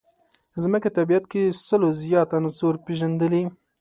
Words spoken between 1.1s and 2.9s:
کې سلو زیات عناصر